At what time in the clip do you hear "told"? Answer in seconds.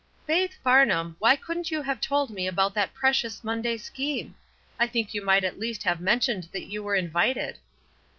2.01-2.31